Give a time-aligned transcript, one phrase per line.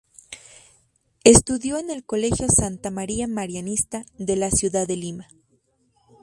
[1.23, 5.27] Estudió en el colegio Santa María Marianistas de la ciudad de Lima.